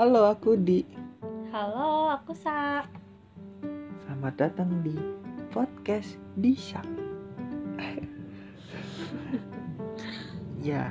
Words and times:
Halo, 0.00 0.32
aku 0.32 0.56
Di. 0.56 0.80
Halo, 1.52 2.08
aku 2.08 2.32
Sa. 2.32 2.88
Selamat 4.00 4.32
datang 4.40 4.80
di 4.80 4.96
podcast 5.52 6.16
Disa. 6.40 6.80
ya, 10.72 10.88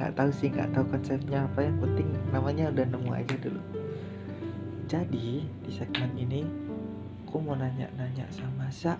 nggak 0.00 0.16
tahu 0.16 0.32
sih, 0.32 0.48
nggak 0.48 0.72
tahu 0.72 0.96
konsepnya 0.96 1.44
apa. 1.44 1.60
Yang 1.60 1.76
penting 1.84 2.08
namanya 2.32 2.72
udah 2.72 2.86
nemu 2.88 3.10
aja 3.12 3.36
dulu. 3.36 3.60
Jadi 4.88 5.44
di 5.44 5.68
segmen 5.68 6.16
ini, 6.16 6.40
aku 7.28 7.36
mau 7.36 7.52
nanya-nanya 7.52 8.32
sama 8.32 8.72
Sa. 8.72 8.96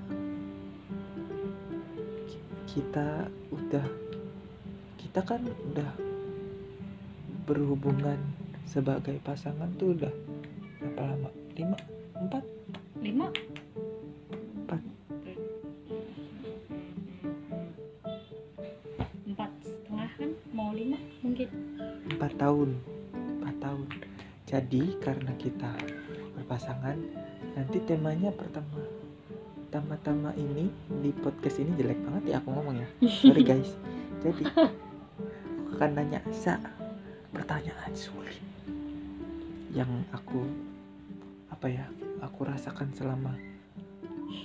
Kita 2.68 3.32
udah, 3.48 3.86
kita 5.00 5.24
kan 5.24 5.40
udah 5.72 5.88
berhubungan 7.48 8.20
sebagai 8.66 9.18
pasangan 9.22 9.68
tuh 9.76 9.94
udah 9.96 10.12
berapa 10.80 11.02
lama? 11.14 11.30
Lima? 11.54 11.76
Empat? 12.18 12.44
Lima? 13.02 13.26
Empat. 14.62 14.80
Empat 19.26 19.50
setengah 19.62 20.10
kan? 20.18 20.30
Mau 20.52 20.70
lima 20.76 20.98
mungkin. 21.24 21.48
Empat 22.12 22.32
tahun. 22.38 22.70
Empat 23.40 23.56
tahun. 23.62 23.88
Jadi 24.44 24.82
karena 25.00 25.32
kita 25.40 25.72
berpasangan, 26.36 26.98
nanti 27.56 27.78
temanya 27.88 28.28
pertama 28.32 28.84
pertama-tama 29.72 30.36
ini 30.36 30.68
di 31.00 31.08
podcast 31.16 31.56
ini 31.56 31.72
jelek 31.80 31.96
banget 32.04 32.36
ya 32.36 32.44
aku 32.44 32.52
ngomong 32.52 32.76
ya. 32.76 32.88
Sorry 33.08 33.40
guys. 33.56 33.72
Jadi 34.20 34.44
aku 34.44 35.72
akan 35.80 35.90
nanya 35.96 36.20
Sa 36.28 36.60
pertanyaan 37.32 37.96
sulit 37.96 38.51
yang 39.72 39.88
aku 40.12 40.44
apa 41.48 41.66
ya 41.68 41.84
aku 42.20 42.44
rasakan 42.44 42.92
selama 42.92 43.32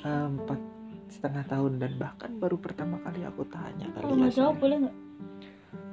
eh, 0.04 0.28
empat 0.28 0.60
setengah 1.08 1.44
tahun 1.48 1.80
dan 1.80 1.96
bahkan 1.96 2.36
baru 2.36 2.60
pertama 2.60 3.00
kali 3.00 3.24
aku 3.24 3.48
tanya 3.48 3.88
kali 3.96 4.04
Kalau 4.04 4.16
ya 4.20 4.32
jawab 4.32 4.56
boleh 4.60 4.78
nggak? 4.84 4.96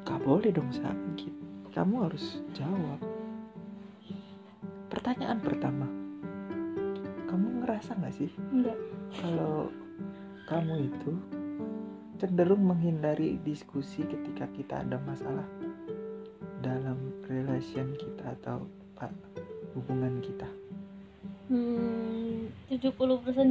Gak 0.04 0.20
boleh 0.20 0.50
dong 0.50 0.70
Sa 0.70 0.90
Gitu. 1.14 1.32
kamu 1.74 2.06
harus 2.06 2.38
jawab 2.54 3.00
pertanyaan 4.86 5.38
pertama 5.42 5.86
kamu 7.26 7.62
ngerasa 7.62 7.98
nggak 7.98 8.14
sih 8.14 8.30
Enggak. 8.54 8.78
kalau 9.18 9.70
kamu 10.46 10.86
itu 10.86 11.12
cenderung 12.20 12.62
menghindari 12.62 13.42
diskusi 13.42 14.06
ketika 14.06 14.46
kita 14.54 14.86
ada 14.86 15.02
masalah 15.02 15.46
dalam 16.62 16.96
relation 17.26 17.90
kita 17.98 18.38
atau 18.38 18.64
apa, 18.94 19.06
hubungan 19.74 20.22
kita. 20.22 20.48
Hmm, 21.50 22.48
70% 22.72 22.94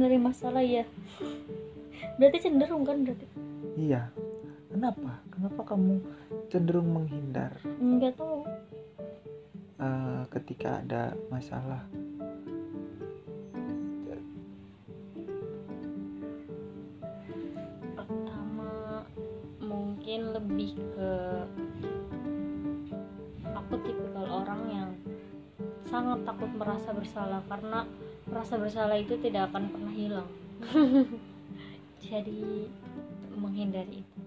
dari 0.02 0.18
masalah 0.18 0.64
ya. 0.64 0.82
Berarti 2.18 2.38
cenderung 2.42 2.82
kan 2.82 3.06
berarti? 3.06 3.26
Iya. 3.78 4.10
Kenapa? 4.70 5.22
Kenapa 5.30 5.60
kamu 5.62 6.02
cenderung 6.50 6.90
menghindar 6.90 7.54
Enggak 7.78 8.18
tahu. 8.18 8.42
eh, 9.78 10.22
ketika 10.30 10.82
ada 10.82 11.14
masalah? 11.30 11.86
Pertama 17.94 19.04
mungkin 19.60 20.20
lebih 20.34 20.70
ke 20.94 21.12
sangat 26.04 26.20
takut 26.28 26.52
merasa 26.52 26.92
bersalah 26.92 27.40
karena 27.48 27.88
merasa 28.28 28.60
bersalah 28.60 29.00
itu 29.00 29.16
tidak 29.24 29.48
akan 29.48 29.72
pernah 29.72 29.94
hilang. 29.96 30.28
Jadi 32.04 32.68
menghindari 33.32 34.04
itu. 34.04 34.18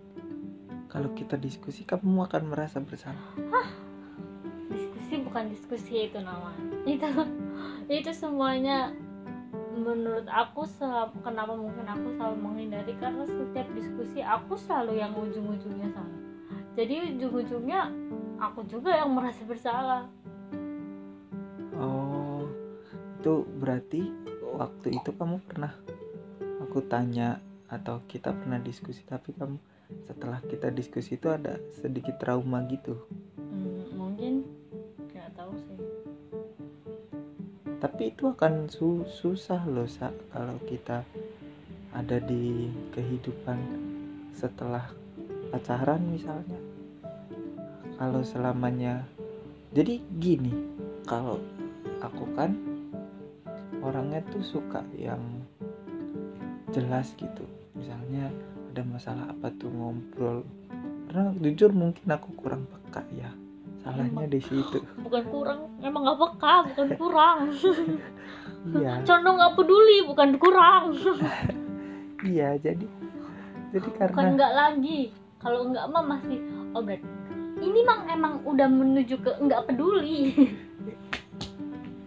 Kalau 0.90 1.14
kita 1.14 1.38
diskusi, 1.38 1.86
kamu 1.86 2.26
akan 2.26 2.50
merasa 2.50 2.82
bersalah. 2.82 3.38
diskusi 5.08 5.24
bukan 5.24 5.48
diskusi 5.48 6.12
itu 6.12 6.20
namanya 6.20 6.60
itu 6.84 7.08
itu 8.04 8.12
semuanya 8.12 8.92
menurut 9.78 10.28
aku 10.28 10.68
kenapa 11.24 11.56
mungkin 11.56 11.88
aku 11.88 12.12
selalu 12.20 12.38
menghindari 12.44 12.92
karena 13.00 13.24
setiap 13.24 13.72
diskusi 13.72 14.20
aku 14.20 14.60
selalu 14.60 15.00
yang 15.00 15.16
ujung-ujungnya 15.16 15.88
salah 15.96 16.20
jadi 16.76 17.16
ujung-ujungnya 17.16 17.88
aku 18.44 18.68
juga 18.68 19.00
yang 19.00 19.16
merasa 19.16 19.48
bersalah 19.48 20.12
itu 23.18 23.44
berarti 23.58 24.14
waktu 24.54 25.02
itu 25.02 25.10
kamu 25.18 25.42
pernah 25.44 25.74
aku 26.62 26.86
tanya 26.86 27.42
atau 27.68 28.06
kita 28.06 28.32
pernah 28.32 28.62
diskusi, 28.62 29.02
tapi 29.04 29.34
kamu 29.34 29.58
setelah 30.08 30.40
kita 30.46 30.70
diskusi 30.72 31.18
itu 31.20 31.28
ada 31.34 31.58
sedikit 31.76 32.22
trauma 32.22 32.64
gitu. 32.70 32.96
Hmm, 33.36 33.98
mungkin 33.98 34.46
nggak 35.10 35.34
tahu 35.34 35.52
sih 35.58 35.78
tapi 37.78 38.10
itu 38.10 38.26
akan 38.26 38.70
su- 38.74 39.06
susah 39.06 39.62
loh 39.70 39.86
Sa, 39.86 40.10
kalau 40.34 40.58
kita 40.66 41.06
ada 41.94 42.18
di 42.18 42.70
kehidupan 42.94 43.58
setelah 44.34 44.90
pacaran 45.54 46.02
misalnya 46.10 46.58
kalau 47.98 48.22
selamanya 48.22 49.06
jadi 49.74 50.02
gini 50.18 50.54
kalau 51.06 51.42
aku 52.02 52.26
kan 52.38 52.54
orangnya 53.82 54.22
tuh 54.30 54.44
suka 54.44 54.82
yang 54.96 55.22
jelas 56.74 57.14
gitu. 57.18 57.46
Misalnya 57.78 58.30
ada 58.74 58.82
masalah 58.86 59.26
apa 59.32 59.50
tuh 59.58 59.70
ngobrol. 59.70 60.46
Karena 61.08 61.32
jujur 61.40 61.72
mungkin 61.72 62.08
aku 62.12 62.30
kurang 62.38 62.68
peka 62.68 63.02
ya. 63.16 63.32
Salahnya 63.82 64.28
di 64.28 64.42
situ. 64.42 64.84
bukan 65.06 65.24
kurang 65.32 65.60
emang 65.82 66.02
nggak 66.06 66.20
peka 66.20 66.54
bukan 66.74 66.90
kurang. 66.98 67.40
Iya. 68.68 69.00
Condong 69.08 69.40
nggak 69.40 69.54
peduli 69.56 69.98
bukan 70.04 70.30
kurang. 70.36 70.92
Iya, 72.20 72.60
jadi 72.60 72.84
jadi 73.72 73.88
bukan 73.88 74.08
karena 74.12 74.30
enggak 74.36 74.54
lagi. 74.58 75.00
Kalau 75.40 75.72
enggak 75.72 75.88
mah 75.88 76.04
masih 76.04 76.40
oh 76.76 76.82
berarti 76.84 77.08
ini 77.64 77.80
mang 77.88 78.06
emang 78.12 78.44
udah 78.44 78.68
menuju 78.68 79.16
ke 79.24 79.32
enggak 79.40 79.72
peduli. 79.72 80.36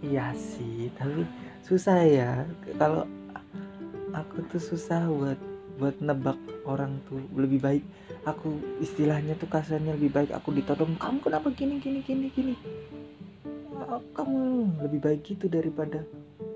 Iya 0.01 0.33
sih, 0.37 0.93
tapi 0.97 1.25
susah 1.71 2.03
ya. 2.03 2.31
Kalau 2.75 3.07
aku 4.11 4.43
tuh 4.51 4.59
susah 4.59 5.07
buat 5.07 5.39
buat 5.79 5.95
nebak 6.03 6.37
orang 6.67 6.99
tuh 7.07 7.23
lebih 7.39 7.63
baik. 7.63 7.85
Aku 8.27 8.59
istilahnya 8.83 9.39
tuh 9.39 9.47
kasarnya 9.47 9.95
lebih 9.95 10.11
baik 10.11 10.35
aku 10.35 10.51
ditodong 10.51 10.99
kamu 10.99 11.23
kenapa 11.23 11.49
gini 11.55 11.79
gini 11.79 12.03
gini 12.03 12.27
gini? 12.35 12.55
Oh, 13.87 14.03
kamu 14.13 14.67
lebih 14.83 15.01
baik 15.01 15.21
gitu 15.25 15.49
daripada 15.49 16.05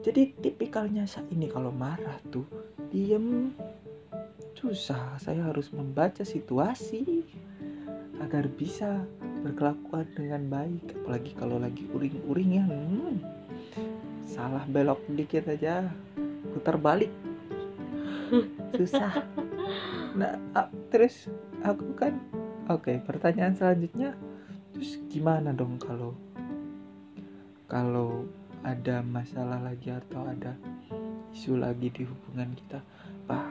jadi 0.05 0.29
tipikalnya 0.37 1.09
saya 1.09 1.25
ini 1.33 1.49
kalau 1.49 1.73
marah 1.73 2.21
tuh 2.29 2.45
diem. 2.93 3.55
Susah 4.53 5.17
saya 5.17 5.49
harus 5.49 5.73
membaca 5.73 6.21
situasi 6.25 7.25
agar 8.21 8.45
bisa 8.53 9.01
berkelakuan 9.41 10.05
dengan 10.13 10.45
baik. 10.53 10.85
Apalagi 11.01 11.33
kalau 11.33 11.57
lagi 11.57 11.89
uring-uring 11.89 12.51
ya 12.53 12.65
hmm, 12.69 13.34
salah 14.35 14.67
belok 14.67 14.99
dikit 15.15 15.47
aja. 15.47 15.87
Putar 16.51 16.75
balik. 16.75 17.15
Susah. 18.75 19.23
Nah 20.19 20.35
ah, 20.59 20.67
terus 20.91 21.31
aku 21.63 21.95
kan 21.95 22.19
oke 22.67 22.99
pertanyaan 23.07 23.55
selanjutnya. 23.55 24.19
Terus 24.75 24.99
gimana 25.07 25.55
dong 25.55 25.79
kalau 25.79 26.19
kalau 27.71 28.27
ada 28.67 29.07
masalah 29.07 29.63
lagi 29.63 29.95
atau 29.95 30.27
ada 30.27 30.59
isu 31.31 31.55
lagi 31.63 31.95
di 31.95 32.03
hubungan 32.03 32.51
kita? 32.59 32.83
Wah, 33.31 33.47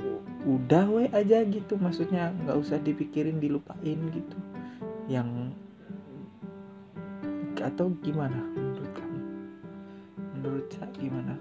u- 0.00 0.24
udah 0.48 0.88
we 0.88 1.12
aja 1.12 1.44
gitu. 1.44 1.76
Maksudnya 1.76 2.32
nggak 2.44 2.56
usah 2.56 2.80
dipikirin 2.80 3.36
dilupain 3.36 4.00
gitu. 4.16 4.38
Yang 5.12 5.52
atau 7.58 7.90
gimana 8.00 8.67
saya 10.68 10.88
gimana? 10.94 11.34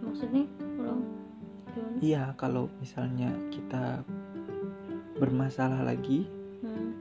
Maksudnya 0.00 0.44
ulang 0.76 1.02
gimana? 1.70 1.96
Iya 2.00 2.22
kalau 2.34 2.72
misalnya 2.78 3.30
kita 3.50 4.00
bermasalah 5.16 5.82
lagi 5.82 6.24
Hmm. 6.60 6.96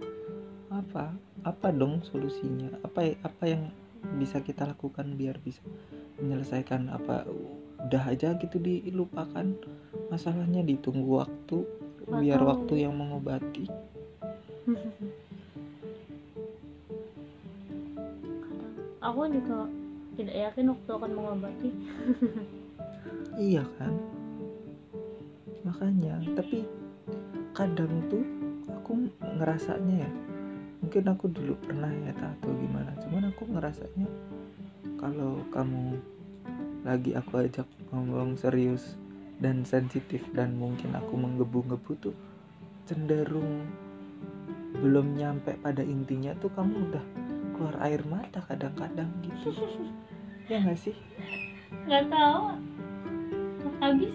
apa? 0.70 1.16
Apa 1.44 1.72
dong 1.72 2.02
solusinya? 2.04 2.70
Apa 2.82 3.16
apa 3.22 3.44
yang 3.46 3.72
bisa 4.18 4.40
kita 4.40 4.66
lakukan 4.66 5.16
biar 5.16 5.40
bisa 5.40 5.62
menyelesaikan 6.20 6.90
apa? 6.90 7.24
Udah 7.86 8.04
aja 8.10 8.34
gitu 8.36 8.58
dilupakan 8.58 9.46
masalahnya 10.10 10.62
ditunggu 10.62 11.22
waktu 11.22 11.58
biar 12.06 12.38
Atau- 12.38 12.50
waktu 12.50 12.74
yang 12.84 12.94
mengobati. 12.94 13.66
Aku 19.02 19.22
juga 19.30 19.70
tidak 20.16 20.36
yakin 20.36 20.72
waktu 20.72 20.90
akan 20.92 21.12
mengobati. 21.14 21.70
Iya 23.36 23.68
kan? 23.76 23.92
Makanya 25.68 26.24
tapi 26.40 26.64
kadang 27.52 28.08
tuh 28.08 28.24
aku 28.72 29.12
ngerasanya 29.20 30.08
ya 30.08 30.12
mungkin 30.86 31.04
aku 31.10 31.26
dulu 31.34 31.58
pernah 31.66 31.90
ya 31.90 32.14
atau 32.14 32.54
gimana 32.54 32.94
cuman 33.02 33.34
aku 33.34 33.44
ngerasanya 33.50 34.08
kalau 35.02 35.42
kamu 35.50 35.98
lagi 36.86 37.18
aku 37.18 37.42
ajak 37.42 37.66
ngomong 37.90 38.38
serius 38.38 38.94
dan 39.42 39.66
sensitif 39.66 40.22
dan 40.38 40.54
mungkin 40.56 40.94
aku 40.94 41.18
menggebu-gebu 41.18 41.92
tuh 41.98 42.16
cenderung 42.86 43.66
belum 44.78 45.18
nyampe 45.18 45.58
pada 45.66 45.82
intinya 45.82 46.38
tuh 46.38 46.54
kamu 46.54 46.92
udah 46.92 47.06
keluar 47.56 47.80
air 47.88 48.04
mata 48.04 48.44
kadang-kadang 48.44 49.08
gitu. 49.24 49.56
Ya 50.46 50.62
nggak 50.62 50.78
sih? 50.78 50.94
Nggak 51.90 52.06
tahu. 52.14 52.54
Habis 53.82 54.14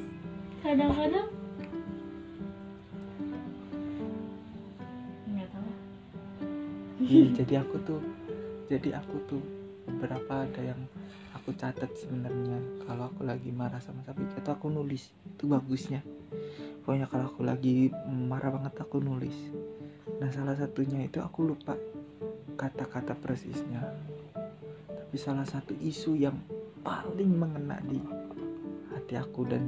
kadang-kadang. 0.62 1.28
Nggak 5.26 5.48
tahu. 5.50 5.70
Iya, 7.02 7.26
jadi 7.42 7.54
aku 7.66 7.76
tuh 7.82 7.98
jadi 8.70 9.02
aku 9.02 9.16
tuh 9.26 9.42
beberapa 9.90 10.46
ada 10.46 10.62
yang 10.62 10.78
aku 11.34 11.50
catat 11.58 11.90
sebenarnya. 11.98 12.62
Kalau 12.86 13.10
aku 13.10 13.26
lagi 13.26 13.50
marah 13.50 13.82
sama 13.82 14.06
sapi 14.06 14.22
itu 14.22 14.38
aku 14.46 14.70
nulis. 14.70 15.10
Itu 15.34 15.50
bagusnya. 15.50 15.98
Pokoknya 16.86 17.10
kalau 17.10 17.26
aku 17.26 17.42
lagi 17.42 17.90
marah 18.06 18.54
banget 18.54 18.78
aku 18.78 19.02
nulis. 19.02 19.34
Nah 20.22 20.30
salah 20.30 20.54
satunya 20.54 21.10
itu 21.10 21.18
aku 21.18 21.42
lupa 21.42 21.74
kata-kata 22.60 23.16
persisnya. 23.16 23.80
Tapi 24.84 25.16
salah 25.16 25.48
satu 25.48 25.72
isu 25.80 26.12
yang 26.20 26.36
paling 26.84 27.32
mengena 27.32 27.80
di 27.88 27.96
hati 28.92 29.16
aku 29.16 29.48
dan 29.48 29.64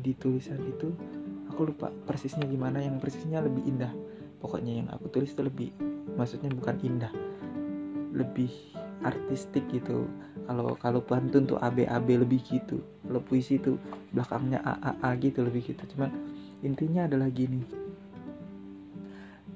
di 0.00 0.16
tulisan 0.16 0.56
itu 0.64 0.96
aku 1.52 1.68
lupa 1.68 1.92
persisnya 2.08 2.48
gimana. 2.48 2.80
Yang 2.80 3.04
persisnya 3.04 3.44
lebih 3.44 3.68
indah. 3.68 3.92
Pokoknya 4.40 4.80
yang 4.80 4.88
aku 4.88 5.12
tulis 5.12 5.36
itu 5.36 5.44
lebih 5.44 5.68
maksudnya 6.16 6.48
bukan 6.48 6.80
indah. 6.80 7.12
Lebih 8.16 8.48
artistik 9.04 9.68
gitu. 9.68 10.08
Kalau 10.48 10.72
kalau 10.80 11.04
pantun 11.04 11.44
tuh 11.44 11.60
AB 11.60 11.84
AB 11.84 12.24
lebih 12.24 12.40
gitu. 12.48 12.80
Kalau 13.04 13.20
puisi 13.20 13.60
itu 13.60 13.76
belakangnya 14.16 14.64
A 14.64 14.74
A 14.80 14.92
A 15.04 15.08
gitu 15.20 15.44
lebih 15.44 15.68
gitu. 15.68 15.84
Cuman 15.92 16.08
intinya 16.64 17.04
adalah 17.04 17.28
gini. 17.28 17.60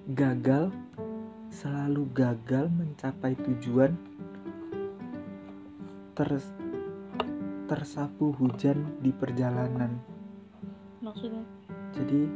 Gagal 0.04 0.83
selalu 1.54 2.10
gagal 2.10 2.66
mencapai 2.74 3.38
tujuan. 3.38 3.94
Ter 6.18 6.30
tersapu 7.70 8.34
hujan 8.34 8.98
di 8.98 9.14
perjalanan. 9.14 9.94
Maksudnya? 10.98 11.46
Jadi 11.94 12.26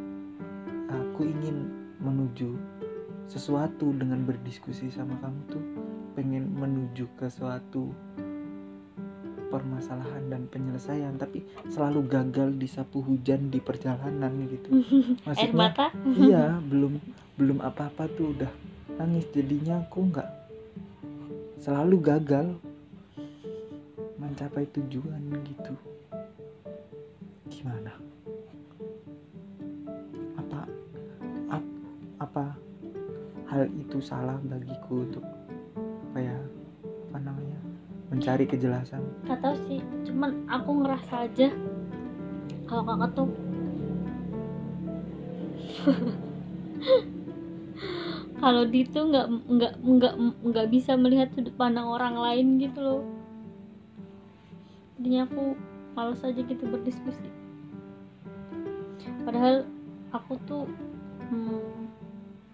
aku 0.86 1.26
ingin 1.26 1.66
menuju 1.98 2.54
sesuatu 3.26 3.90
dengan 3.90 4.22
berdiskusi 4.22 4.86
sama 4.94 5.18
kamu 5.18 5.40
tuh. 5.50 5.64
Pengen 6.14 6.54
menuju 6.54 7.10
ke 7.18 7.26
suatu 7.26 7.90
permasalahan 9.48 10.28
dan 10.28 10.44
penyelesaian 10.46 11.16
tapi 11.16 11.40
selalu 11.72 12.04
gagal 12.04 12.52
disapu 12.54 13.02
hujan 13.02 13.50
di 13.50 13.58
perjalanan 13.58 14.46
gitu. 14.46 14.84
Air 15.38 15.54
mata? 15.56 15.90
iya 16.04 16.58
belum 16.60 17.00
belum 17.38 17.62
apa-apa 17.62 18.10
tuh 18.12 18.34
udah 18.34 18.67
nangis 18.98 19.30
jadinya 19.30 19.78
aku 19.86 20.10
nggak 20.10 20.26
selalu 21.62 22.02
gagal 22.02 22.46
mencapai 24.18 24.66
tujuan 24.74 25.22
gitu. 25.46 25.74
Gimana? 27.46 27.94
Apa 30.34 30.66
ap- 31.54 31.78
apa 32.18 32.44
hal 33.46 33.70
itu 33.78 34.02
salah 34.02 34.42
bagiku 34.42 35.06
untuk 35.06 35.22
apa 36.10 36.18
ya 36.18 36.34
apa 37.08 37.18
namanya 37.22 37.58
mencari 38.10 38.50
kejelasan? 38.50 38.98
Gak 39.30 39.38
tau 39.38 39.54
sih 39.70 39.78
cuman 40.10 40.42
aku 40.50 40.70
ngerasa 40.82 41.30
aja 41.30 41.54
kalau 42.66 42.82
kakak 42.82 43.10
tuh 43.14 43.30
kalau 48.38 48.62
di 48.66 48.86
tuh 48.86 49.10
nggak 49.10 49.26
nggak 49.50 49.72
nggak 49.82 50.14
nggak 50.46 50.66
bisa 50.70 50.94
melihat 50.94 51.28
sudut 51.34 51.54
pandang 51.58 51.86
orang 51.86 52.14
lain 52.14 52.58
gitu 52.62 52.78
loh. 52.78 53.02
Jadinya 54.98 55.26
aku 55.26 55.54
males 55.94 56.22
aja 56.22 56.40
gitu 56.42 56.64
berdiskusi. 56.66 57.28
Padahal 59.26 59.66
aku 60.14 60.38
tuh 60.46 60.64
hmm, 61.30 61.90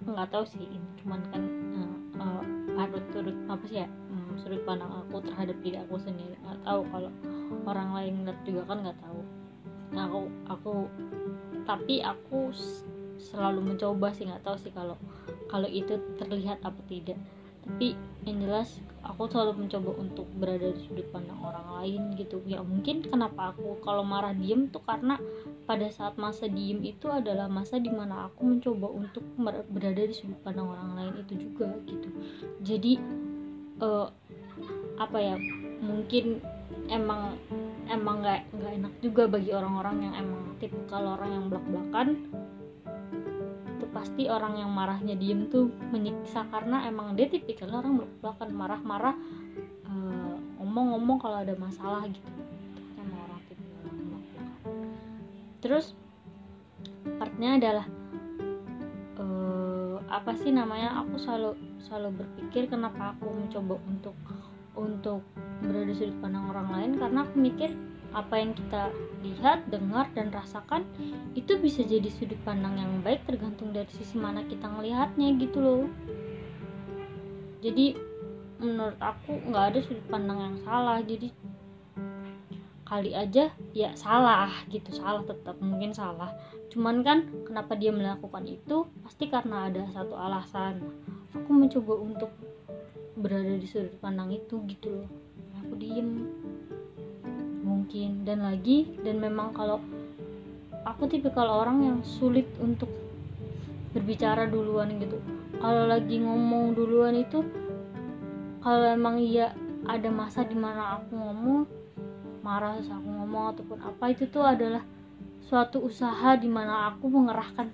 nggak 0.08 0.28
tahu 0.32 0.44
sih. 0.48 0.64
Ini 0.64 0.88
cuman 1.04 1.20
kan 1.32 1.42
uh, 1.76 1.94
turut 3.14 3.36
apa 3.46 3.64
sih 3.70 3.78
ya 3.84 3.88
hmm, 3.88 4.42
sudut 4.42 4.62
pandang 4.66 4.90
aku 4.90 5.22
terhadap 5.22 5.56
diri 5.62 5.78
aku 5.78 6.00
sendiri. 6.02 6.34
Nggak 6.42 6.60
tahu 6.66 6.80
kalau 6.90 7.10
orang 7.68 7.88
lain 7.94 8.14
ngeliat 8.26 8.40
juga 8.42 8.62
kan 8.66 8.78
nggak 8.82 8.98
tahu. 8.98 9.20
Nah 9.94 10.02
aku 10.10 10.20
aku 10.50 10.74
tapi 11.64 12.02
aku 12.02 12.50
selalu 13.24 13.74
mencoba 13.74 14.12
sih 14.12 14.28
nggak 14.28 14.44
tahu 14.44 14.56
sih 14.60 14.72
kalau 14.74 15.00
kalau 15.48 15.68
itu 15.68 15.96
terlihat 16.20 16.60
apa 16.60 16.78
tidak. 16.86 17.16
Tapi 17.64 17.96
yang 18.28 18.44
jelas 18.44 18.76
aku 19.00 19.24
selalu 19.24 19.64
mencoba 19.64 19.96
untuk 19.96 20.28
berada 20.36 20.68
di 20.68 20.84
sudut 20.84 21.08
pandang 21.08 21.40
orang 21.40 21.80
lain 21.80 22.02
gitu. 22.20 22.44
Ya 22.44 22.60
mungkin 22.60 23.00
kenapa 23.08 23.56
aku 23.56 23.80
kalau 23.80 24.04
marah 24.04 24.36
diem 24.36 24.68
tuh 24.68 24.84
karena 24.84 25.16
pada 25.64 25.88
saat 25.88 26.20
masa 26.20 26.44
diem 26.44 26.84
itu 26.84 27.08
adalah 27.08 27.48
masa 27.48 27.80
di 27.80 27.88
mana 27.88 28.28
aku 28.28 28.44
mencoba 28.44 28.92
untuk 28.92 29.24
berada 29.72 30.04
di 30.04 30.12
sudut 30.12 30.36
pandang 30.44 30.68
orang 30.68 30.92
lain 30.92 31.14
itu 31.24 31.48
juga 31.48 31.72
gitu. 31.88 32.08
Jadi 32.60 33.00
eh, 33.80 34.08
apa 35.00 35.18
ya 35.18 35.40
mungkin 35.80 36.44
emang 36.88 37.40
emang 37.88 38.24
nggak 38.24 38.40
nggak 38.52 38.72
enak 38.80 38.94
juga 39.00 39.22
bagi 39.28 39.50
orang-orang 39.52 39.96
yang 40.08 40.14
emang 40.20 40.42
tipe 40.60 40.76
kalau 40.88 41.16
orang 41.16 41.30
yang 41.32 41.44
belak 41.48 41.64
belakan 41.68 42.08
pasti 44.04 44.28
orang 44.28 44.60
yang 44.60 44.68
marahnya 44.68 45.16
diem 45.16 45.48
tuh 45.48 45.72
menyiksa 45.88 46.44
karena 46.52 46.84
emang 46.84 47.16
dia 47.16 47.24
tipikal 47.24 47.72
orang 47.72 48.04
belak 48.04 48.12
belakan 48.20 48.50
marah-marah 48.52 49.16
eh, 49.88 50.36
ngomong-ngomong 50.60 51.16
kalau 51.24 51.40
ada 51.40 51.56
masalah 51.56 52.04
gitu. 52.04 52.28
Emang 53.00 53.24
orang 53.24 53.40
terus 55.64 55.96
partnya 57.16 57.56
adalah 57.56 57.86
eh, 59.16 59.96
apa 60.12 60.36
sih 60.36 60.52
namanya 60.52 61.00
aku 61.00 61.16
selalu 61.16 61.56
selalu 61.88 62.20
berpikir 62.20 62.68
kenapa 62.68 63.16
aku 63.16 63.32
mencoba 63.32 63.80
untuk 63.88 64.12
untuk 64.76 65.24
berada 65.64 65.96
sudut 65.96 66.12
pandang 66.20 66.44
orang 66.52 66.68
lain 66.68 66.90
karena 67.00 67.24
aku 67.24 67.40
mikir 67.40 67.72
apa 68.14 68.38
yang 68.38 68.54
kita 68.54 68.94
lihat, 69.26 69.66
dengar 69.68 70.06
dan 70.14 70.30
rasakan 70.30 70.86
itu 71.34 71.58
bisa 71.58 71.82
jadi 71.82 72.06
sudut 72.14 72.38
pandang 72.46 72.78
yang 72.78 73.02
baik 73.02 73.26
tergantung 73.26 73.74
dari 73.74 73.90
sisi 73.90 74.14
mana 74.14 74.46
kita 74.46 74.70
ngelihatnya 74.70 75.34
gitu 75.42 75.58
loh. 75.58 75.84
Jadi 77.58 77.98
menurut 78.62 78.96
aku 79.02 79.34
nggak 79.50 79.64
ada 79.74 79.78
sudut 79.82 80.06
pandang 80.06 80.38
yang 80.38 80.56
salah. 80.62 81.02
Jadi 81.02 81.34
kali 82.86 83.10
aja 83.16 83.50
ya 83.74 83.90
salah 83.98 84.52
gitu. 84.70 84.94
Salah 84.94 85.26
tetap 85.26 85.58
mungkin 85.58 85.90
salah. 85.90 86.30
Cuman 86.70 87.02
kan 87.02 87.26
kenapa 87.42 87.74
dia 87.74 87.90
melakukan 87.90 88.46
itu? 88.46 88.86
Pasti 89.02 89.26
karena 89.26 89.66
ada 89.66 89.90
satu 89.90 90.14
alasan. 90.14 90.86
Aku 91.34 91.50
mencoba 91.50 91.98
untuk 91.98 92.30
berada 93.18 93.58
di 93.58 93.66
sudut 93.66 93.98
pandang 93.98 94.30
itu 94.30 94.62
gitu 94.70 95.02
loh. 95.02 95.10
Aku 95.64 95.74
diem 95.80 96.30
mungkin. 97.84 98.24
Dan 98.24 98.40
lagi 98.40 98.88
dan 99.04 99.20
memang 99.20 99.52
kalau 99.52 99.76
aku 100.88 101.04
tipikal 101.04 101.44
orang 101.44 101.84
yang 101.84 101.98
sulit 102.00 102.48
untuk 102.56 102.88
berbicara 103.92 104.48
duluan 104.48 104.96
gitu. 104.96 105.20
Kalau 105.60 105.84
lagi 105.84 106.16
ngomong 106.24 106.72
duluan 106.72 107.12
itu 107.20 107.44
kalau 108.64 108.88
emang 108.88 109.20
iya 109.20 109.52
ada 109.84 110.08
masa 110.08 110.48
di 110.48 110.56
mana 110.56 110.96
aku 110.96 111.12
ngomong 111.12 111.68
marah 112.40 112.80
terus 112.80 112.88
aku 112.88 113.04
ngomong 113.04 113.52
ataupun 113.52 113.78
apa 113.84 114.04
itu 114.08 114.24
tuh 114.32 114.40
adalah 114.40 114.80
suatu 115.44 115.84
usaha 115.84 116.32
di 116.40 116.48
mana 116.48 116.88
aku 116.88 117.12
mengerahkan 117.12 117.68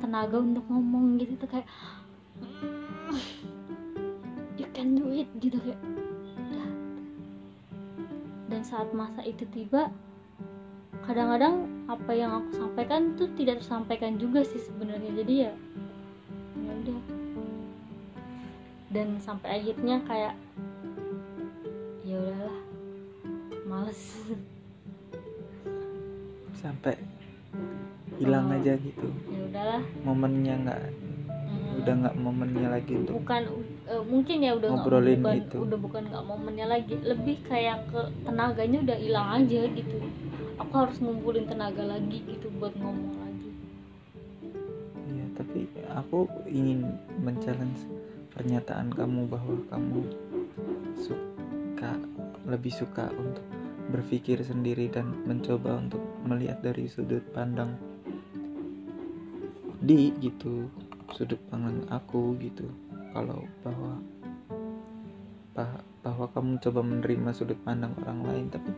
tenaga 0.00 0.40
untuk 0.40 0.64
ngomong 0.72 1.20
gitu. 1.20 1.36
Tuh 1.36 1.48
kayak 1.52 1.68
"Mm, 2.40 3.20
you 4.56 4.66
can 4.72 4.96
do 4.96 5.12
it 5.12 5.28
gitu 5.36 5.60
kayak. 5.60 6.01
Dan 8.52 8.60
saat 8.60 8.92
masa 8.92 9.24
itu 9.24 9.48
tiba 9.48 9.88
kadang-kadang 11.08 11.64
apa 11.88 12.12
yang 12.12 12.36
aku 12.36 12.60
sampaikan 12.60 13.16
tuh 13.16 13.32
tidak 13.32 13.64
tersampaikan 13.64 14.20
juga 14.20 14.44
sih 14.44 14.60
sebenarnya 14.60 15.24
jadi 15.24 15.34
ya 15.48 15.52
ya 16.60 16.72
udah 16.84 17.00
dan 18.92 19.16
sampai 19.18 19.56
akhirnya 19.56 20.04
kayak 20.04 20.36
ya 22.04 22.20
udahlah 22.20 22.58
males 23.64 24.00
sampai 26.60 26.94
hilang 28.20 28.52
Oh. 28.52 28.56
aja 28.60 28.76
gitu 28.78 29.08
ya 29.32 29.40
udahlah 29.48 29.82
momennya 30.04 30.54
nggak 30.60 30.80
Mm. 31.42 31.80
udah 31.82 31.94
nggak 32.04 32.16
momennya 32.20 32.68
lagi 32.68 32.92
untuk 33.00 33.16
bukan 33.24 33.42
eh, 33.92 34.04
mungkin 34.08 34.36
ya 34.40 34.56
udah 34.56 34.68
nggak 34.72 34.84
Ngobrolin 34.88 35.20
bukan 35.20 35.38
itu. 35.44 35.56
udah 35.60 35.78
bukan 35.78 36.02
nggak 36.08 36.24
momennya 36.24 36.66
lagi. 36.66 36.94
Lebih 36.96 37.36
kayak 37.44 37.78
ke 37.92 38.00
tenaganya 38.24 38.78
udah 38.80 38.96
hilang 38.96 39.28
aja 39.44 39.60
gitu. 39.68 39.96
Aku 40.56 40.72
harus 40.72 40.96
ngumpulin 41.04 41.44
tenaga 41.44 41.84
lagi 41.84 42.18
gitu 42.24 42.48
buat 42.56 42.72
ngomong 42.80 43.14
lagi. 43.20 43.50
Iya, 45.12 45.26
tapi 45.36 45.60
aku 45.92 46.28
ingin 46.48 46.96
men-challenge 47.20 47.84
pernyataan 48.32 48.88
kamu 48.96 49.28
bahwa 49.28 49.56
kamu 49.68 50.02
suka 50.96 51.92
lebih 52.48 52.72
suka 52.72 53.12
untuk 53.14 53.44
berpikir 53.92 54.40
sendiri 54.40 54.88
dan 54.88 55.12
mencoba 55.28 55.76
untuk 55.76 56.00
melihat 56.24 56.64
dari 56.64 56.88
sudut 56.88 57.20
pandang 57.36 57.76
di 59.82 60.14
gitu 60.22 60.70
sudut 61.12 61.38
pandang 61.50 61.82
aku 61.90 62.38
gitu 62.38 62.70
kalau 63.12 63.44
bahwa 63.60 63.92
bah- 65.52 65.84
bahwa 66.02 66.26
kamu 66.32 66.52
coba 66.58 66.80
menerima 66.82 67.30
sudut 67.30 67.58
pandang 67.62 67.92
orang 68.02 68.20
lain 68.24 68.44
tapi 68.48 68.70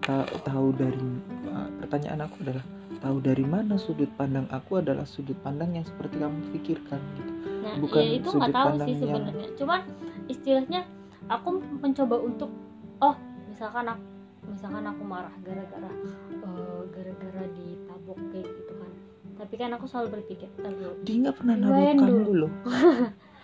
ta- 0.00 0.26
tahu 0.42 0.72
dari 0.72 0.98
uh, 1.46 1.68
pertanyaan 1.78 2.26
aku 2.26 2.42
adalah 2.42 2.64
tahu 2.98 3.16
dari 3.20 3.44
mana 3.44 3.76
sudut 3.76 4.08
pandang 4.16 4.48
aku 4.48 4.80
adalah 4.80 5.04
sudut 5.04 5.36
pandang 5.40 5.72
yang 5.72 5.84
seperti 5.84 6.16
kamu 6.16 6.38
pikirkan 6.52 7.00
gitu. 7.14 7.32
nah 7.62 7.74
Bukan 7.78 8.00
ya 8.00 8.12
itu 8.18 8.28
sudut 8.28 8.50
tahu 8.50 8.66
pandang 8.66 8.88
sih 8.88 8.94
yang- 8.96 9.04
sebenarnya 9.28 9.48
cuman 9.54 9.80
istilahnya 10.26 10.80
aku 11.28 11.48
mencoba 11.76 12.16
untuk 12.18 12.50
oh 12.98 13.14
misalkan 13.46 13.86
aku 13.86 14.04
misalkan 14.46 14.84
aku 14.84 15.02
marah 15.02 15.34
gara-gara 15.40 15.90
eh, 16.32 16.82
gara-gara 16.90 17.44
ditabok 17.52 18.18
kayak 18.32 18.48
gitu 18.48 18.72
kan 18.74 18.90
tapi 19.36 19.54
kan 19.54 19.70
aku 19.70 19.84
selalu 19.84 20.08
berpikir 20.16 20.48
"Ntar 20.56 20.72
dulu, 20.72 20.94
Dia 21.04 21.16
nggak 21.20 21.36
pernah 21.36 21.54
Rewind 21.60 21.68
nabok 21.92 22.00
kamu 22.00 22.20
dulu. 22.24 22.32
loh. 22.40 22.52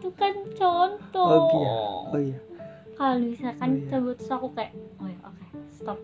itu 0.00 0.08
kan 0.16 0.32
contoh. 0.56 1.28
Oh 1.28 1.44
iya, 1.52 1.76
oh. 1.76 2.16
Iya. 2.16 2.38
kalau 2.96 3.16
misalkan 3.20 3.68
Oh, 3.68 3.76
iya. 3.76 3.88
aku 4.32 4.48
kayak 4.56 4.72
oh 4.96 5.08
ya 5.12 5.18
oke 5.28 5.44
stop. 5.68 5.98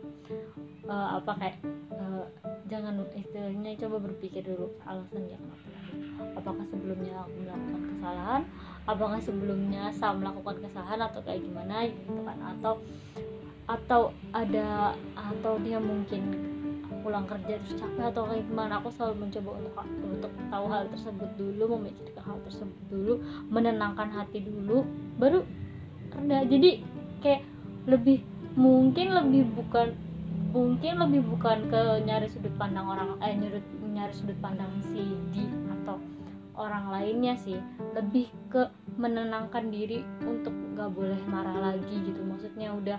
Eh, 0.87 1.09
apa 1.17 1.33
kayak 1.41 1.57
eh, 1.97 2.25
jangan 2.69 3.01
istilahnya 3.17 3.73
coba 3.81 3.97
berpikir 4.05 4.45
dulu 4.45 4.69
alasannya 4.85 5.41
kenapa. 5.41 5.67
Apakah 6.37 6.65
sebelumnya 6.69 7.25
aku 7.25 7.33
melakukan 7.41 7.83
kesalahan? 7.97 8.43
Apakah 8.85 9.21
sebelumnya 9.25 9.83
saya 9.97 10.13
melakukan 10.13 10.57
kesalahan 10.61 11.01
atau 11.09 11.21
kayak 11.25 11.41
gimana 11.41 11.89
gitu 11.89 12.21
kan? 12.21 12.39
Atau 12.53 12.75
atau 13.67 14.03
ada 14.31 14.95
atau 15.19 15.59
dia 15.65 15.81
mungkin 15.81 16.23
pulang 17.07 17.23
kerja 17.23 17.55
terus 17.63 17.79
capek 17.79 18.11
atau 18.11 18.27
kayak 18.27 18.43
gimana 18.51 18.83
aku 18.83 18.91
selalu 18.91 19.15
mencoba 19.31 19.51
untuk 19.63 19.75
untuk 20.03 20.33
tahu 20.51 20.65
hal 20.67 20.83
tersebut 20.91 21.31
dulu 21.39 21.65
memikirkan 21.79 22.23
hal 22.27 22.39
tersebut 22.43 22.83
dulu 22.91 23.15
menenangkan 23.47 24.11
hati 24.11 24.43
dulu 24.43 24.83
baru 25.23 25.47
reda 26.19 26.43
jadi 26.51 26.83
kayak 27.23 27.47
lebih 27.87 28.27
mungkin 28.59 29.15
lebih 29.15 29.47
bukan 29.55 29.95
mungkin 30.51 30.99
lebih 30.99 31.23
bukan 31.23 31.71
ke 31.71 31.81
nyari 32.03 32.27
sudut 32.27 32.51
pandang 32.59 32.91
orang 32.91 33.15
eh 33.23 33.39
nyari, 33.39 33.61
nyari 33.87 34.11
sudut 34.11 34.35
pandang 34.43 34.73
si 34.91 35.05
di 35.31 35.47
atau 35.79 36.03
orang 36.57 36.89
lainnya 36.89 37.37
sih. 37.37 37.61
Lebih 37.93 38.33
ke 38.49 38.73
menenangkan 38.97 39.69
diri 39.69 40.01
untuk 40.25 40.57
nggak 40.73 40.91
boleh 40.97 41.21
marah 41.29 41.73
lagi 41.73 41.97
gitu. 42.09 42.25
Maksudnya 42.25 42.73
udah 42.73 42.99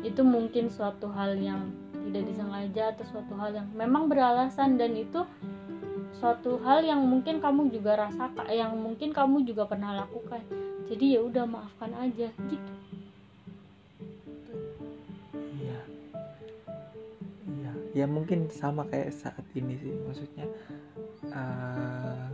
itu 0.00 0.24
mungkin 0.24 0.72
suatu 0.72 1.12
hal 1.12 1.36
yang 1.36 1.68
tidak 2.10 2.26
disengaja 2.26 2.82
atau 2.90 3.04
suatu 3.06 3.32
hal 3.38 3.54
yang 3.54 3.68
memang 3.72 4.10
beralasan 4.10 4.74
dan 4.74 4.98
itu 4.98 5.22
suatu 6.18 6.58
hal 6.66 6.82
yang 6.82 7.00
mungkin 7.06 7.38
kamu 7.38 7.70
juga 7.70 8.10
rasakan 8.10 8.50
yang 8.50 8.74
mungkin 8.74 9.14
kamu 9.14 9.46
juga 9.46 9.64
pernah 9.70 9.94
lakukan 9.94 10.42
jadi 10.90 11.16
ya 11.16 11.20
udah 11.22 11.46
maafkan 11.46 11.94
aja 11.94 12.28
gitu 12.50 12.72
Iya. 15.60 15.80
Iya, 17.46 17.72
ya 17.94 18.06
mungkin 18.10 18.48
sama 18.50 18.82
kayak 18.88 19.14
saat 19.14 19.44
ini 19.54 19.76
sih. 19.78 19.92
Maksudnya 19.92 20.46
eh, 21.30 22.26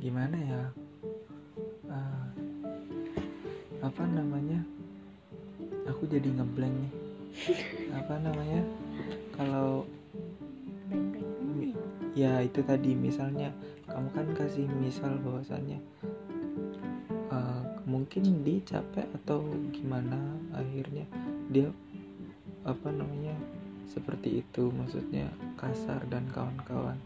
gimana 0.00 0.36
ya? 0.40 0.62
Eh, 1.86 2.28
apa 3.82 4.02
namanya? 4.08 4.60
Aku 5.90 6.06
jadi 6.10 6.26
ngeblank 6.26 6.74
nih. 6.74 6.92
Apa 7.92 8.18
namanya? 8.18 8.62
Kalau 9.36 9.86
ya 12.12 12.40
itu 12.44 12.60
tadi. 12.64 12.96
Misalnya 12.96 13.52
kamu 13.88 14.08
kan 14.12 14.26
kasih 14.36 14.66
misal 14.80 15.16
bahwasannya 15.20 15.78
eh, 17.32 17.62
mungkin 17.84 18.44
dia 18.44 18.60
capek 18.64 19.08
atau 19.22 19.44
gimana 19.72 20.16
akhirnya 20.56 21.04
dia 21.52 21.68
apa 22.64 22.88
namanya 22.88 23.36
seperti 23.88 24.44
itu. 24.44 24.72
Maksudnya 24.72 25.28
kasar 25.60 26.04
dan 26.08 26.28
kawan-kawan. 26.32 26.96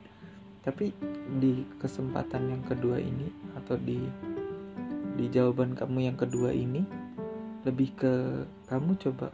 Tapi 0.66 0.90
di 1.38 1.62
kesempatan 1.78 2.50
yang 2.50 2.62
kedua 2.66 2.98
ini 2.98 3.30
atau 3.54 3.78
di 3.78 4.02
di 5.16 5.32
jawaban 5.32 5.72
kamu 5.72 6.12
yang 6.12 6.18
kedua 6.18 6.52
ini 6.52 6.84
lebih 7.64 7.88
ke 7.96 8.14
kamu 8.68 8.94
coba 9.00 9.32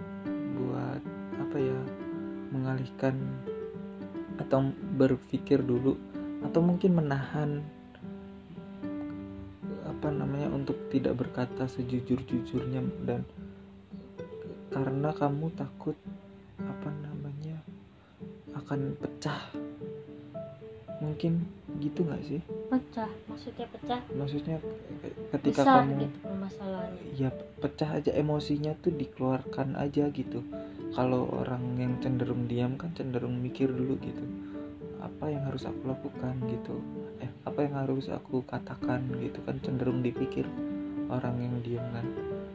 buat 0.56 1.02
apa 1.52 1.60
ya 1.60 1.80
mengalihkan 2.48 3.12
atau 4.40 4.72
berpikir 4.96 5.60
dulu 5.60 6.00
atau 6.48 6.64
mungkin 6.64 6.96
menahan 6.96 7.60
apa 9.84 10.08
namanya 10.08 10.48
untuk 10.48 10.80
tidak 10.88 11.20
berkata 11.20 11.68
sejujur-jujurnya 11.68 12.80
dan 13.04 13.28
karena 14.72 15.12
kamu 15.12 15.52
takut 15.52 15.92
apa 16.56 16.88
namanya 17.04 17.60
akan 18.56 18.96
pecah. 18.96 19.52
Mungkin 21.04 21.44
gitu 21.84 22.08
nggak 22.08 22.24
sih 22.32 22.40
pecah 22.72 23.10
maksudnya 23.28 23.66
pecah? 23.68 24.00
Maksudnya 24.16 24.56
ketika 25.36 25.60
besar 25.60 25.84
kamu 25.84 26.08
gitu 26.08 26.18
ya 27.20 27.28
pecah 27.60 27.90
aja 28.00 28.16
emosinya 28.16 28.72
tuh 28.80 28.96
dikeluarkan 28.96 29.76
aja 29.76 30.08
gitu. 30.08 30.40
Kalau 30.96 31.28
orang 31.36 31.76
yang 31.76 32.00
cenderung 32.00 32.48
diam 32.48 32.80
kan 32.80 32.96
cenderung 32.96 33.36
mikir 33.44 33.68
dulu 33.68 34.00
gitu 34.00 34.24
apa 35.04 35.28
yang 35.28 35.44
harus 35.44 35.68
aku 35.68 35.84
lakukan 35.84 36.32
gitu? 36.48 36.80
Eh 37.20 37.28
apa 37.44 37.60
yang 37.60 37.76
harus 37.76 38.08
aku 38.08 38.40
katakan 38.48 39.04
gitu 39.20 39.44
kan 39.44 39.60
cenderung 39.60 40.00
dipikir 40.00 40.48
orang 41.12 41.44
yang 41.44 41.54
diam 41.60 41.84
kan. 41.92 42.08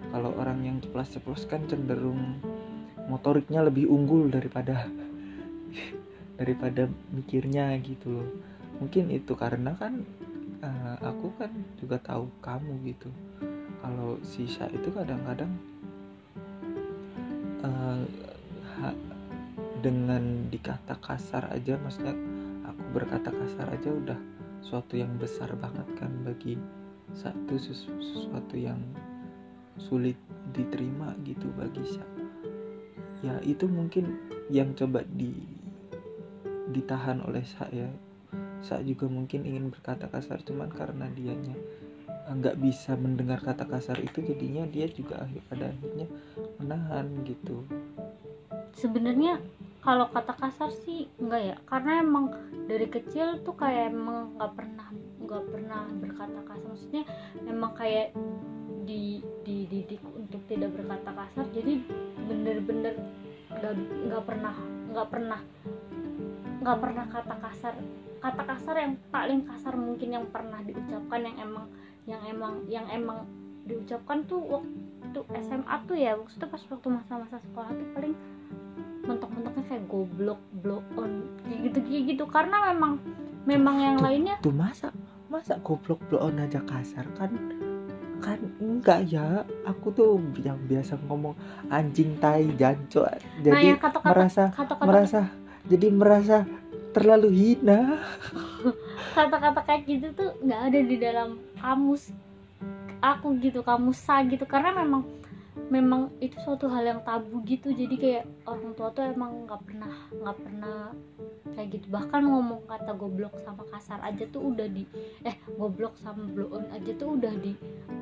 Kalau 0.09 0.33
orang 0.33 0.65
yang 0.65 0.81
ceplas-ceplos 0.81 1.45
kan 1.45 1.62
cenderung 1.69 2.41
motoriknya 3.05 3.62
lebih 3.62 3.86
unggul 3.86 4.33
daripada 4.33 4.89
daripada 6.41 6.89
mikirnya 7.13 7.77
gitu 7.86 8.17
loh 8.17 8.29
mungkin 8.77 9.09
itu 9.09 9.33
karena 9.33 9.74
kan 9.75 10.03
eh, 10.62 10.97
aku 11.01 11.31
kan 11.39 11.51
juga 11.79 11.97
tahu 12.03 12.27
kamu 12.43 12.93
gitu. 12.93 13.09
Kalau 13.81 14.17
sisa 14.25 14.67
itu 14.74 14.89
kadang-kadang 14.91 15.53
ha- 18.77 19.00
dengan 19.81 20.50
dikata 20.50 20.97
kasar 21.01 21.50
aja 21.53 21.77
maksudnya 21.81 22.13
aku 22.65 22.83
berkata 22.93 23.29
kasar 23.29 23.67
aja 23.74 23.89
udah 23.89 24.19
suatu 24.62 24.97
yang 24.97 25.13
besar 25.17 25.53
banget 25.57 25.86
kan 25.97 26.09
bagi 26.25 26.57
satu 27.13 27.55
sesu- 27.57 28.01
sesuatu 28.01 28.57
yang 28.57 28.77
sulit 29.77 30.17
diterima 30.53 31.13
gitu 31.21 31.45
bagi 31.53 31.86
Sa 31.86 32.03
ya 33.21 33.38
itu 33.45 33.65
mungkin 33.69 34.17
yang 34.50 34.74
coba 34.74 35.05
di 35.05 35.33
ditahan 36.74 37.21
oleh 37.25 37.45
saya 37.45 37.89
saya 38.66 38.82
juga 38.84 39.06
mungkin 39.08 39.46
ingin 39.46 39.70
berkata 39.70 40.10
kasar 40.10 40.42
cuman 40.44 40.70
karena 40.72 41.08
dianya 41.14 41.56
eh, 42.08 42.34
nggak 42.34 42.58
bisa 42.62 42.98
mendengar 42.98 43.40
kata 43.42 43.66
kasar 43.70 43.98
itu 44.02 44.24
jadinya 44.24 44.66
dia 44.68 44.90
juga 44.90 45.24
akhir 45.24 45.42
pada 45.50 45.66
akhirnya 45.72 46.08
menahan 46.62 47.06
gitu. 47.24 47.64
Sebenarnya 48.78 49.42
kalau 49.82 50.10
kata 50.12 50.34
kasar 50.36 50.70
sih 50.84 51.08
enggak 51.22 51.42
ya 51.54 51.56
karena 51.66 51.92
emang 52.04 52.26
dari 52.68 52.88
kecil 52.92 53.40
tuh 53.42 53.56
kayak 53.56 53.94
emang 53.94 54.36
nggak 54.36 54.54
pernah 54.54 54.90
nggak 55.24 55.44
pernah 55.50 55.84
berkata 55.98 56.40
kasar. 56.46 56.68
Maksudnya 56.68 57.04
emang 57.48 57.72
kayak 57.78 58.14
di 58.88 59.20
dididik 59.44 60.00
untuk 60.16 60.40
tidak 60.48 60.72
berkata 60.72 61.12
kasar 61.12 61.46
jadi 61.52 61.84
bener-bener 62.24 62.96
nggak 63.52 63.74
nggak 64.08 64.24
pernah 64.24 64.56
nggak 64.92 65.08
pernah 65.12 65.42
nggak 66.64 66.78
pernah 66.80 67.06
kata 67.12 67.36
kasar 67.44 67.74
kata 68.17 68.43
kasar 68.43 68.75
yang 68.77 68.93
paling 69.09 69.45
kasar 69.45 69.74
mungkin 69.77 70.09
yang 70.13 70.25
pernah 70.29 70.59
diucapkan 70.65 71.21
yang 71.21 71.38
emang 71.39 71.65
yang 72.07 72.21
emang 72.25 72.53
yang 72.67 72.86
emang 72.89 73.27
diucapkan 73.67 74.24
tuh 74.25 74.39
wak- 74.39 74.74
waktu 75.07 75.43
SMA 75.43 75.75
tuh 75.88 75.97
ya. 75.97 76.12
Maksudnya 76.15 76.47
pas 76.51 76.62
waktu 76.67 76.88
masa-masa 76.91 77.38
sekolah 77.41 77.71
tuh 77.74 77.88
paling 77.95 78.13
mentok-mentoknya 79.07 79.63
kayak 79.71 79.83
goblok 79.88 80.39
blow 80.59 80.83
on 81.00 81.31
kayak 81.47 81.59
gitu 81.71 81.79
kayak 81.88 82.03
gitu. 82.15 82.24
Karena 82.27 82.57
memang 82.74 83.00
memang 83.47 83.75
yang 83.79 83.95
Tuh, 83.97 84.03
lainnya 84.03 84.36
tuh 84.43 84.55
masa 84.55 84.88
masa 85.31 85.59
goblok 85.63 86.00
blow 86.12 86.21
on 86.27 86.39
aja 86.39 86.59
kasar? 86.67 87.07
Kan 87.15 87.31
kan 88.19 88.39
enggak 88.59 89.07
ya. 89.07 89.45
Aku 89.63 89.93
tuh 89.93 90.19
yang 90.43 90.59
biasa 90.67 91.00
ngomong 91.07 91.38
anjing 91.69 92.17
tai 92.19 92.50
janco 92.57 93.05
nah 93.05 93.15
jadi 93.43 93.65
yang 93.75 93.79
kata-kata 93.79 94.09
merasa 94.12 94.43
kata-kata 94.51 94.83
merasa 94.88 95.19
jadi 95.67 95.88
merasa 95.91 96.38
terlalu 96.98 97.30
hina. 97.30 98.01
Kata-kata 99.13 99.62
kayak 99.62 99.82
gitu 99.86 100.08
tuh 100.18 100.30
nggak 100.42 100.62
ada 100.74 100.80
di 100.82 100.98
dalam 100.98 101.30
kamus 101.62 102.10
aku 103.06 103.38
gitu 103.38 103.62
kamus 103.62 104.01
sa 104.01 104.25
gitu. 104.25 104.50
Karena 104.50 104.74
memang 104.74 105.06
memang 105.70 106.13
itu 106.22 106.38
suatu 106.42 106.66
hal 106.70 106.86
yang 106.89 107.01
tabu 107.06 107.46
gitu. 107.46 107.70
Jadi 107.70 107.96
kayak 108.01 108.25
orang 108.50 108.74
tua 108.74 108.89
tuh 108.94 109.06
emang 109.06 109.46
nggak 109.46 109.62
pernah 109.62 109.94
nggak 110.10 110.38
pernah 110.42 110.77
kayak 111.54 111.70
gitu. 111.77 111.86
Bahkan 111.94 112.22
ngomong 112.25 112.62
kata 112.66 112.98
goblok 112.98 113.38
sama 113.46 113.62
kasar 113.70 114.01
aja 114.01 114.25
tuh 114.34 114.54
udah 114.54 114.66
di 114.66 114.89
eh 115.22 115.38
goblok 115.58 115.94
sama 116.01 116.25
blow 116.25 116.50
on 116.58 116.66
aja 116.74 116.94
tuh 116.98 117.18
udah 117.18 117.34
di 117.38 117.54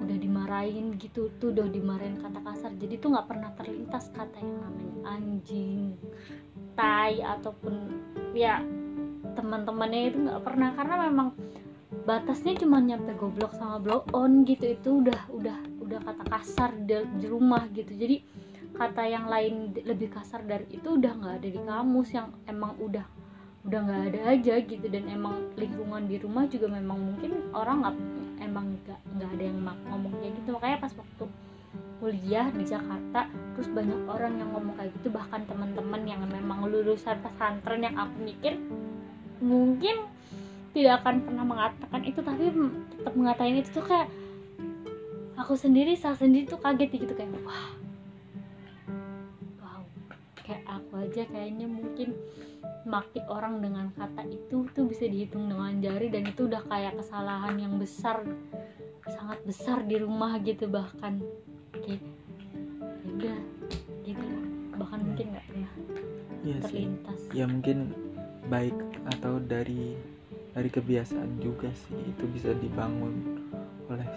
udah 0.03 0.17
dimarahin 0.19 0.95
gitu. 0.95 1.27
Tuh 1.43 1.51
udah 1.51 1.67
dimarahin 1.67 2.19
kata 2.23 2.39
kasar. 2.43 2.71
Jadi 2.79 2.95
tuh 3.03 3.11
nggak 3.11 3.27
pernah 3.27 3.51
terlintas 3.59 4.07
kata 4.15 4.39
yang 4.39 4.59
namanya 4.63 4.95
anjing 5.19 5.99
tai 6.75 7.23
ataupun 7.23 8.03
ya 8.35 8.59
teman-temannya 9.35 10.01
itu 10.09 10.17
nggak 10.25 10.41
pernah 10.41 10.71
karena 10.73 10.95
memang 11.11 11.35
batasnya 12.03 12.59
cuma 12.59 12.83
nyampe 12.83 13.15
goblok 13.15 13.55
sama 13.55 13.79
blow 13.79 14.03
on 14.11 14.43
gitu 14.43 14.75
itu 14.75 14.89
udah 15.05 15.21
udah 15.31 15.57
udah 15.85 15.99
kata 16.01 16.23
kasar 16.27 16.69
di, 16.81 17.25
rumah 17.29 17.69
gitu. 17.71 17.93
Jadi 17.93 18.25
kata 18.75 19.07
yang 19.07 19.29
lain 19.31 19.71
lebih 19.71 20.11
kasar 20.11 20.43
dari 20.43 20.67
itu 20.73 20.97
udah 20.97 21.11
nggak 21.15 21.33
ada 21.39 21.47
di 21.47 21.61
kamus 21.61 22.09
yang 22.11 22.33
emang 22.49 22.75
udah 22.81 23.05
udah 23.65 23.79
nggak 23.85 24.01
ada 24.11 24.19
aja 24.33 24.53
gitu. 24.65 24.85
Dan 24.89 25.07
emang 25.07 25.53
lingkungan 25.55 26.09
di 26.09 26.17
rumah 26.17 26.49
juga 26.49 26.67
memang 26.67 26.97
mungkin 26.99 27.53
orang 27.53 27.85
nggak 27.85 27.95
emang 28.43 28.65
nggak 28.83 28.99
nggak 29.15 29.29
ada 29.37 29.43
yang 29.45 29.57
ngomong 29.63 30.13
kayak 30.19 30.33
gitu. 30.41 30.49
Makanya 30.57 30.77
pas 30.81 30.93
waktu 30.97 31.25
kuliah 31.95 32.47
di 32.51 32.63
Jakarta 32.67 33.31
terus 33.55 33.69
banyak 33.71 34.03
orang 34.09 34.41
yang 34.41 34.49
ngomong 34.51 34.75
kayak 34.77 34.91
gitu. 34.99 35.13
Bahkan 35.13 35.47
teman-teman 35.47 36.01
yang 36.03 36.21
memang 36.25 36.65
lulusan 36.65 37.21
pesantren 37.21 37.81
yang 37.85 37.95
aku 37.95 38.15
mikir 38.25 38.57
mungkin 39.43 40.07
tidak 40.75 41.03
akan 41.03 41.15
pernah 41.23 41.45
mengatakan 41.47 42.01
itu 42.03 42.19
tapi 42.19 42.51
tetap 42.91 43.13
mengatain 43.15 43.63
itu 43.63 43.69
tuh 43.71 43.85
kayak 43.87 44.11
aku 45.39 45.55
sendiri 45.55 45.95
saya 45.95 46.19
sendiri 46.19 46.47
tuh 46.47 46.59
kaget 46.59 47.07
gitu 47.07 47.13
kayak 47.15 47.31
wah 47.47 47.71
wow. 49.63 49.81
Kayak 50.43 50.63
aku 50.67 50.91
aja 50.99 51.23
kayaknya 51.31 51.67
mungkin 51.67 52.15
maki 52.85 53.23
orang 53.31 53.63
dengan 53.63 53.89
kata 53.95 54.27
itu 54.29 54.67
tuh 54.75 54.85
bisa 54.85 55.09
dihitung 55.09 55.49
dengan 55.49 55.79
jari 55.81 56.11
dan 56.11 56.27
itu 56.27 56.45
udah 56.45 56.61
kayak 56.69 56.99
kesalahan 56.99 57.55
yang 57.57 57.79
besar 57.79 58.21
sangat 59.05 59.39
besar 59.47 59.79
di 59.87 59.95
rumah 59.99 60.37
gitu 60.43 60.67
bahkan. 60.67 61.23
Kayak 61.71 62.03
ya 62.03 63.11
udah 63.15 63.37
gitu. 64.03 64.25
Bahkan 64.75 64.99
mungkin 65.01 65.25
nggak 65.33 65.45
pernah 65.49 65.71
sih. 66.43 66.61
terlintas. 66.61 67.19
Ya 67.33 67.45
mungkin 67.49 67.95
baik 68.51 68.77
atau 69.05 69.37
dari 69.37 69.93
dari 70.55 70.69
kebiasaan 70.71 71.43
juga 71.43 71.67
sih 71.71 71.99
itu 71.99 72.23
bisa 72.31 72.55
dibangun 72.55 73.43
oleh 73.91 74.07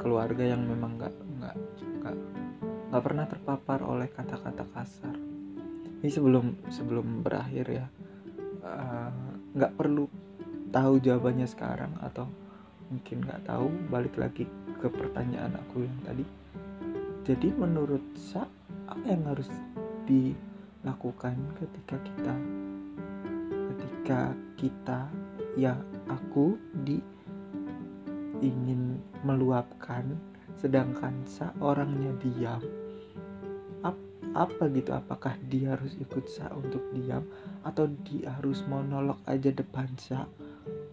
keluarga 0.00 0.46
yang 0.46 0.64
memang 0.64 0.96
nggak 0.96 1.14
nggak 1.40 1.56
nggak 2.00 2.16
nggak 2.90 3.02
pernah 3.04 3.26
terpapar 3.28 3.80
oleh 3.84 4.08
kata-kata 4.08 4.64
kasar. 4.72 5.16
Ini 6.00 6.08
sebelum 6.08 6.70
sebelum 6.72 7.20
berakhir 7.20 7.66
ya 7.68 7.86
eh, 8.64 9.10
nggak 9.52 9.74
perlu 9.76 10.08
tahu 10.70 11.02
jawabannya 11.02 11.50
sekarang 11.50 11.92
atau 12.00 12.30
mungkin 12.88 13.26
nggak 13.26 13.50
tahu 13.50 13.66
balik 13.90 14.14
lagi 14.16 14.46
ke 14.80 14.88
pertanyaan 14.88 15.58
aku 15.58 15.84
yang 15.84 15.98
tadi. 16.06 16.24
Jadi 17.26 17.52
menurut 17.52 18.02
sa 18.16 18.48
apa 18.88 19.06
yang 19.06 19.22
harus 19.28 19.46
dilakukan 20.08 21.36
ketika 21.60 22.00
kita 22.00 22.34
ketika 24.00 24.32
kita 24.56 25.00
ya 25.60 25.76
aku 26.08 26.56
di 26.88 27.04
ingin 28.40 28.96
meluapkan 29.28 30.16
sedangkan 30.56 31.12
sa 31.28 31.52
orangnya 31.60 32.08
diam. 32.16 32.64
Ap- 33.84 34.08
apa 34.32 34.72
gitu? 34.72 34.96
Apakah 34.96 35.36
dia 35.52 35.76
harus 35.76 36.00
ikut 36.00 36.24
sa 36.32 36.48
untuk 36.56 36.80
diam? 36.96 37.28
Atau 37.60 37.92
dia 38.08 38.40
harus 38.40 38.64
monolog 38.64 39.20
aja 39.28 39.52
depan 39.52 39.92
sa? 40.00 40.24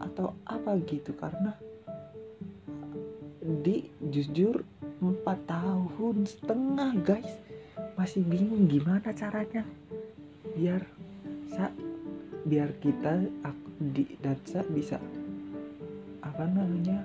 Atau 0.03 0.35
apa 0.43 0.75
gitu? 0.83 1.15
Karena 1.15 1.55
di 3.63 3.87
jujur 4.03 4.67
empat 4.99 5.47
tahun 5.47 6.27
setengah 6.27 6.91
guys. 7.07 7.39
Masih 7.95 8.27
bingung 8.27 8.67
gimana 8.67 9.15
caranya 9.15 9.63
biar 10.59 10.96
biar 12.47 12.71
kita 12.79 13.27
aku 13.43 13.67
di 13.91 14.07
dan 14.23 14.39
sa 14.47 14.63
bisa 14.71 14.95
apa 16.23 16.43
namanya 16.47 17.03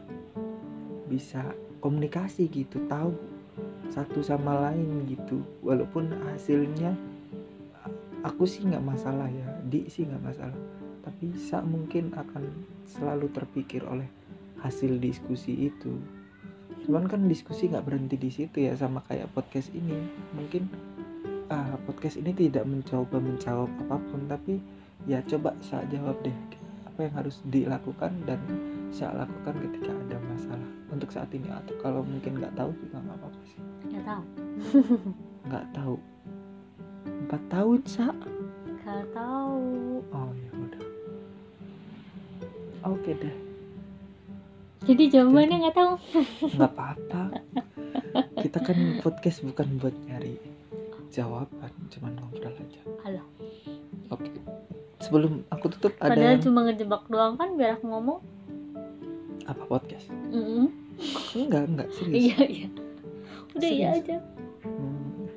bisa 1.11 1.53
komunikasi 1.83 2.47
gitu 2.47 2.79
tahu 2.87 3.13
satu 3.93 4.25
sama 4.25 4.71
lain 4.71 5.05
gitu. 5.11 5.45
Walaupun 5.61 6.09
hasilnya 6.31 6.97
aku 8.25 8.49
sih 8.49 8.65
nggak 8.65 8.81
masalah 8.87 9.29
ya 9.29 9.47
di 9.69 9.85
sih 9.91 10.09
nggak 10.09 10.25
masalah. 10.25 10.61
Tapi 11.03 11.35
sa 11.35 11.61
mungkin 11.61 12.15
akan 12.15 12.47
selalu 12.87 13.29
terpikir 13.35 13.83
oleh 13.85 14.07
hasil 14.63 14.97
diskusi 15.03 15.69
itu. 15.69 15.99
Cuman 16.87 17.11
kan 17.11 17.27
diskusi 17.27 17.69
nggak 17.69 17.85
berhenti 17.85 18.17
di 18.17 18.31
situ 18.31 18.65
ya 18.65 18.73
sama 18.79 19.03
kayak 19.11 19.29
podcast 19.35 19.75
ini. 19.75 19.99
Mungkin 20.39 20.71
ah, 21.51 21.77
podcast 21.85 22.17
ini 22.17 22.33
tidak 22.33 22.65
mencoba 22.65 23.19
menjawab 23.19 23.69
apa 23.85 23.97
pun 24.09 24.25
tapi 24.31 24.57
ya 25.07 25.19
coba 25.27 25.55
saya 25.65 25.87
jawab 25.91 26.19
deh. 26.23 26.35
Apa 26.87 27.09
yang 27.09 27.15
harus 27.17 27.41
dilakukan 27.49 28.13
dan 28.29 28.41
saya 28.93 29.25
lakukan 29.25 29.55
ketika 29.65 29.91
ada 29.97 30.17
masalah 30.29 30.71
untuk 30.93 31.09
saat 31.09 31.31
ini? 31.33 31.49
Atau 31.49 31.75
kalau 31.81 32.05
mungkin 32.05 32.39
nggak 32.39 32.55
tahu 32.55 32.71
juga 32.77 33.01
nggak 33.01 33.19
apa-apa 33.19 33.41
sih. 33.49 33.61
Nggak 33.89 34.05
tahu. 34.07 34.25
Nggak 35.43 35.67
tahu. 35.75 35.97
Empat 37.03 37.43
tahun 37.51 37.81
sa. 37.83 38.07
Nggak 38.83 39.05
tahu. 39.11 39.59
Oh 40.15 40.31
ya 40.39 40.51
udah. 40.55 40.85
Oke 42.87 43.11
deh. 43.19 43.37
Jadi 44.87 45.03
jawabannya 45.11 45.57
nggak 45.67 45.77
tahu. 45.79 45.95
Nggak 46.55 46.73
apa-apa. 46.79 47.23
Kita 48.39 48.59
kan 48.63 48.79
podcast 49.03 49.43
bukan 49.43 49.79
buat 49.83 49.95
nyari 50.07 50.39
jawaban 51.13 51.73
cuman 51.93 52.13
ngobrol 52.17 52.57
aja. 52.57 52.83
Alah. 53.05 53.25
Sebelum 55.13 55.45
aku 55.53 55.69
tutup 55.77 55.93
ada 56.01 56.17
padahal 56.17 56.33
yang 56.33 56.41
cuma 56.41 56.61
ngejebak 56.65 57.03
doang 57.13 57.37
kan 57.37 57.53
biar 57.61 57.77
aku 57.77 57.85
ngomong. 57.85 58.19
Apa 59.45 59.63
podcast? 59.69 60.09
Mm-mm. 60.33 60.73
enggak 61.37 61.69
enggak 61.69 61.89
serius. 61.93 62.17
Iya 62.17 62.39
iya. 62.49 62.69
Udah 63.53 63.69
iya 63.69 63.89
aja. 63.93 64.17
Hmm, 64.65 65.29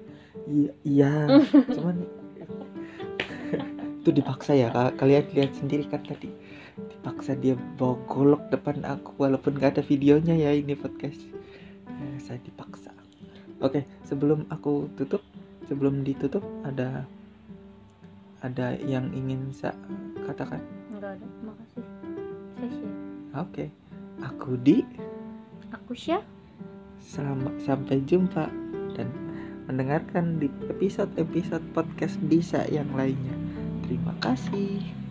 iya 0.47 0.71
iya. 0.87 1.11
Cuman 1.75 2.07
itu 3.99 4.09
dipaksa 4.15 4.55
ya 4.55 4.71
Ka- 4.71 4.95
kalian 4.95 5.27
lihat 5.35 5.51
sendiri 5.59 5.83
kan 5.91 5.99
tadi. 6.07 6.31
Dipaksa 6.79 7.35
dia 7.35 7.59
bawa 7.75 7.99
golok 8.07 8.47
depan 8.55 8.79
aku 8.87 9.11
walaupun 9.19 9.59
gak 9.59 9.75
ada 9.75 9.83
videonya 9.83 10.39
ya 10.39 10.55
ini 10.55 10.71
podcast. 10.71 11.19
Eh, 11.91 12.17
saya 12.23 12.39
dipaksa. 12.47 12.95
Oke 13.59 13.83
sebelum 14.07 14.47
aku 14.47 14.87
tutup 14.95 15.19
sebelum 15.67 16.07
ditutup 16.07 16.45
ada 16.63 17.03
ada 18.45 18.77
yang 18.85 19.09
ingin 19.17 19.49
saya 19.49 19.73
katakan? 20.29 20.61
Nggak 20.93 21.17
ada 21.17 21.27
makasih. 21.41 21.85
Saya 22.61 22.89
oke. 23.41 23.65
Aku 24.21 24.55
di. 24.61 24.85
Aku 25.73 25.97
share 25.97 26.23
Selamat 27.01 27.57
sampai 27.65 28.05
jumpa. 28.05 28.45
Dan 28.93 29.09
mendengarkan 29.65 30.37
di 30.37 30.47
episode-episode 30.69 31.65
podcast 31.73 32.21
bisa 32.29 32.63
yang 32.69 32.87
lainnya. 32.93 33.33
Terima 33.89 34.13
kasih. 34.21 35.04